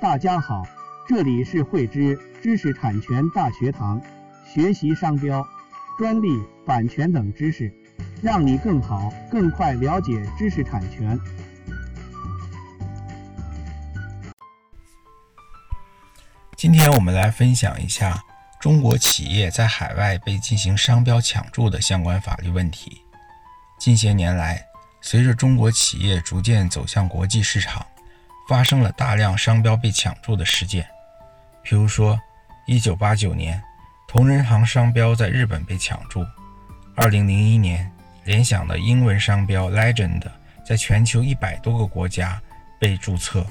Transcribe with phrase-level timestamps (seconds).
[0.00, 0.64] 大家好，
[1.08, 4.00] 这里是汇知知识产权大学堂，
[4.46, 5.44] 学习商标、
[5.98, 7.72] 专利、版权等知识，
[8.22, 11.18] 让你更好、更快了解知识产权。
[16.56, 18.22] 今天我们来分享一下
[18.60, 23.02] 中国企业在海外被进行商标抢注的相关法律问题。
[23.80, 24.64] 近些年来，
[25.00, 27.84] 随着中国企业逐渐走向国际市场，
[28.48, 30.82] 发生了大量商标被抢注的事件。
[31.62, 32.18] 譬如说
[32.66, 33.62] ，1989年，
[34.08, 36.24] 同仁堂商标在日本被抢注
[36.96, 37.92] ；2001年，
[38.24, 40.22] 联想的英文商标 Legend
[40.64, 42.40] 在全球一百多个国家
[42.80, 43.46] 被注册。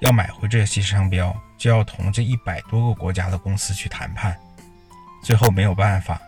[0.00, 4.36] 要买回这些商标，就要同这一百多个国家的公司去谈判，
[5.22, 6.20] 最后没有办法，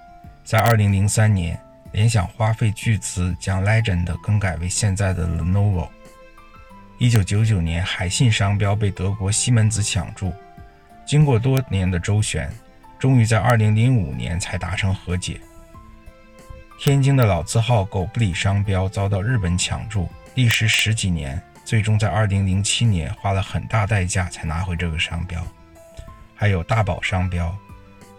[0.45, 5.88] 在二零零三年，联想花费巨资将 Legend 更改为现在的 Lenovo。
[7.04, 10.32] 一九九九年，海信商标被德国西门子抢注，
[11.04, 12.51] 经过多年的周旋，
[12.98, 15.38] 终于在二零零五年才达成和解。
[16.80, 21.38] 天津的老字号狗不理商标遭到日本抢注，历时十几年。
[21.62, 25.46] 最终在二零零七年花了很大代价才拿回这个商标，
[26.34, 27.54] 还有大宝商标，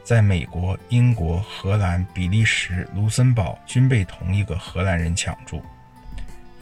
[0.03, 5.59] 在美国、英国、荷兰、比利时、卢森堡均被同一个荷兰人抢注，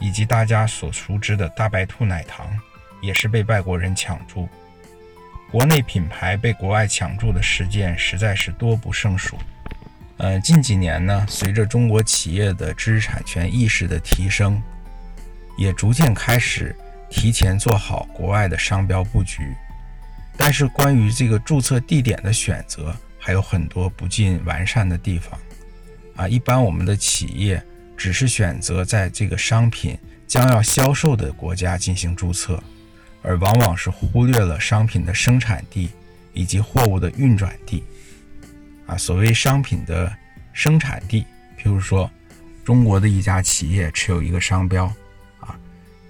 [0.04, 2.46] 以及大家所熟知的大白兔奶糖，
[3.00, 4.46] 也是被外国人抢注。
[5.50, 9.38] 国内品牌被国外抢注的事件实在是多不胜数。
[10.18, 14.62] 呃，近几年呢，随着中国企业的知识产权意识的提升。
[15.56, 16.74] 也逐渐开始
[17.08, 19.54] 提前做好国外的商标布局，
[20.36, 25.38] 但是关于这个注册地点的选择还有很多不尽完善的地方
[26.16, 26.28] 啊。
[26.28, 27.64] 一般我们的企业
[27.96, 32.62] 只是选择在这个商品将要销售的国家进行注册，
[33.22, 35.88] 而往往是忽略了商品的生产地
[36.32, 37.82] 以及货物的运转地
[38.86, 38.96] 啊。
[38.96, 40.12] 所谓商品的
[40.52, 41.24] 生产地，
[41.58, 42.10] 譬如说
[42.64, 44.86] 中国的一家企业持有一个商标。
[45.40, 45.56] 啊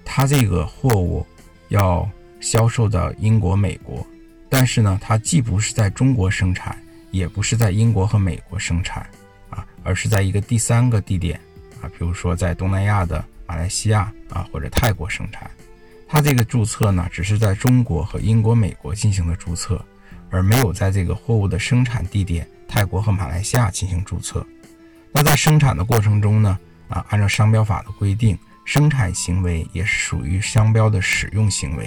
[0.07, 1.25] 它这个货物
[1.69, 2.07] 要
[2.39, 4.05] 销售到英国、美国，
[4.47, 6.77] 但是呢，它既不是在中国生产，
[7.09, 9.09] 也不是在英国和美国生产，
[9.49, 11.41] 啊，而是在一个第三个地点，
[11.89, 15.49] 比如说在东南亚的马来西亚啊或者泰国生产。
[16.07, 19.83] 它这个注册呢，只是在中国和英国、美国进行的注册，
[20.29, 24.45] 而没有在这个货物的生产地点泰国和马来西亚进行注册。
[25.11, 26.59] 那在生产的过程中呢，
[26.89, 28.37] 啊，按照商标法的规定。
[28.67, 31.85] 生产行为也是属于商标的使用行为，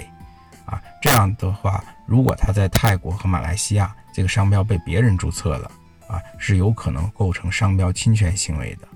[0.65, 5.69] 啊，这样的话，如果他在泰国和马来西亚这个商标被别人注册了，
[6.07, 8.87] 啊，是有可能构成商标侵权行为的。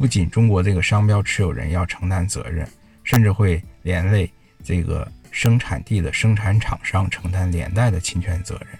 [0.00, 2.66] 不仅中国这个商标持有人要承担责任，
[3.04, 4.32] 甚至会连累
[4.64, 8.78] 这个生产地的生产厂商承担连带的侵权责任。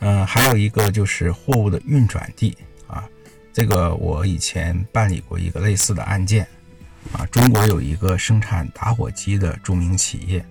[0.00, 3.08] 嗯，还有一个就是货物的运转地，啊，
[3.52, 6.44] 这个我以前办理过一个类似的案件。
[7.12, 10.44] 啊，中国有一个生产打火机的著名企业，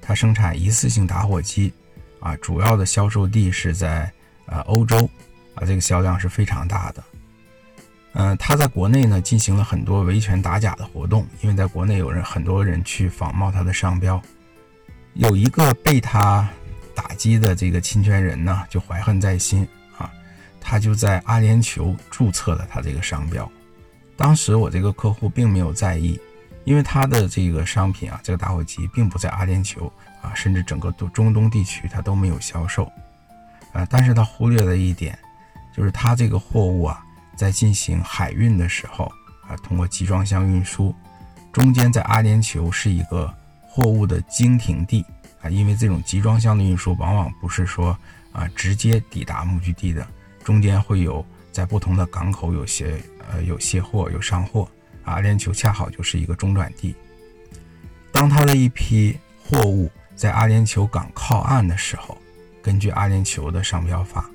[0.00, 1.70] 它生产一次性打火机，
[2.18, 4.10] 啊，主要的销售地是在
[4.46, 4.96] 呃欧洲，
[5.54, 7.04] 啊，这个销量是非常大的。
[8.14, 14.20] 嗯，他在国内呢进行了很多维权打假的活动，因为在国内有人很多人去仿冒他的商标，
[15.14, 16.48] 有一个被他
[16.94, 19.66] 打击的这个侵权人呢就怀恨在心
[19.96, 20.10] 啊，
[20.60, 23.48] 他就在阿联酋注册了他这个商标。
[24.16, 26.18] 当时我这个客户并没有在意，
[26.64, 29.88] 因为他的这个商品啊，这个打火机并不在阿联酋
[30.20, 32.90] 啊，甚至整个都中东地区他都没有销售，
[33.72, 35.16] 啊，但是他忽略了一点，
[35.76, 37.04] 就是他这个货物啊，
[37.38, 39.10] 在进行海运的时候
[39.48, 40.94] 啊，通过集装箱运输，
[41.52, 43.32] 中间在阿联酋是一个
[43.62, 45.02] 货物的经停地
[45.40, 47.96] 啊，因为这种集装箱的运输往往不是说
[48.32, 50.06] 啊直接抵达目的地的，
[50.44, 53.00] 中间会有在不同的港口有些。
[53.30, 54.66] 呃，有卸货，有上货，
[55.04, 56.96] 阿联酋恰好就是一个中转地。
[58.10, 62.16] 当他的一批货物在阿联酋港靠岸的时候，
[62.62, 64.30] 根据阿联酋的商标法，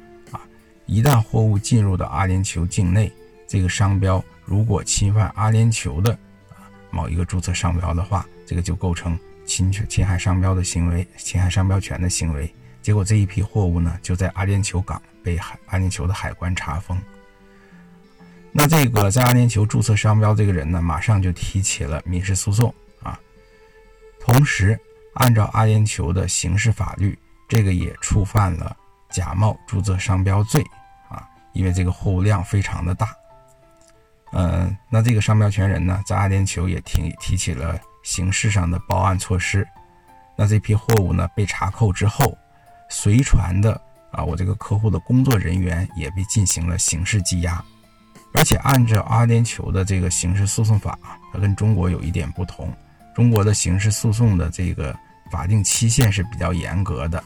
[0.86, 3.12] 一旦货物进入到阿联酋境内，
[3.48, 6.12] 这个商标如果侵犯阿联酋的
[6.50, 12.54] 啊某一个注册商标的话，这个就构成侵权、侵害商标的行为，侵害商标权的行为。
[12.82, 17.00] 结果这一批货物呢，就在阿联酋港被海阿联酋的海关查封。
[18.52, 23.18] 那这个在阿联酋注册商标这个人呢，马上就提起了民事诉讼啊。
[24.20, 24.78] 同时，
[25.14, 28.76] 按照阿联酋的刑事法律，这个也触犯了
[29.14, 30.62] 假冒注册商标罪
[31.08, 33.16] 啊，因为这个货物量非常的大。
[34.34, 39.66] 嗯，那这个商标权人呢，在阿联酋也提提起了刑事上的报案措施。
[40.36, 42.36] 那这批货物呢被查扣之后，
[42.90, 43.80] 随船的
[44.12, 47.64] 啊，我这个客户的工作人员也被进行了刑事羁押。
[48.34, 50.98] 而且按照阿联酋的这个刑事诉讼法，
[51.32, 52.76] 它跟中国有一点不同。
[53.14, 54.98] 中国的刑事诉讼的这个
[55.32, 57.24] 法定期限是比较严格的，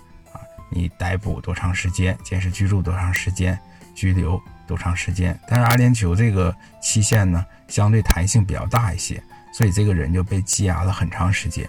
[0.69, 3.57] 你逮捕多长时间，监视居住多长时间，
[3.95, 5.37] 拘留多长时间。
[5.47, 9.21] 但是阿联酋这个期限呢，相对弹性比较大一些，
[9.53, 11.67] 所以这个人就被羁押了很长时间。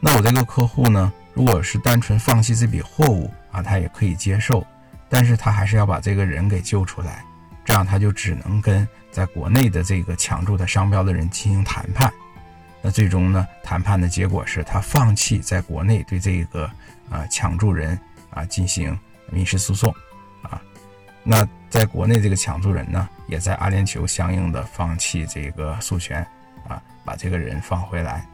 [0.00, 4.66] 那我这个客户呢，如果是单纯放弃这笔货物啊，他也可以接受，
[5.08, 7.24] 但是他还是要把这个人给救出来。
[7.62, 12.10] 这样他就只能跟在国内的这个抢注他商标的人进行谈判，
[12.82, 16.70] 那最终呢，谈判的结果是他放弃在国内对这个
[17.10, 17.98] 啊抢注人
[18.30, 18.98] 啊进行
[19.30, 19.94] 民事诉讼，
[20.42, 20.60] 啊，
[21.22, 26.26] 那在国内这个抢注人呢，也在阿联酋相应的放弃这个诉权，
[26.68, 28.26] 啊，把这个人放回来，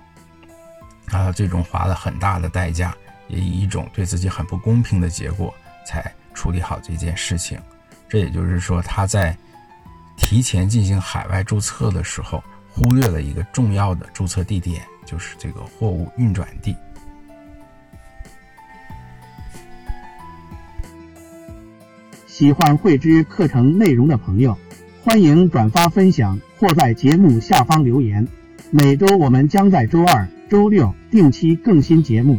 [1.07, 2.95] 他最终花了很大的代价，
[3.29, 5.53] 也以一种对自己很不公平的结果
[5.85, 7.61] 才处理好这件事情。
[8.09, 9.37] 这也就是说，他在
[10.17, 12.43] 提前进行海外注册的时候，
[12.77, 16.77] 忽略了一个重要的注册地点，就是这个货物运转地。
[22.27, 24.59] 喜欢汇知课程内容的朋友，
[25.03, 28.29] 欢迎转发分享或在节目下方留言。
[28.71, 32.39] 每周我们将在周二、周六定期更新节目。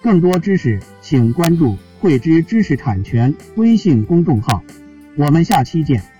[0.00, 4.62] 更多知识，请关注“汇知知识产权”微信公众号。
[5.16, 6.11] 我们下期见。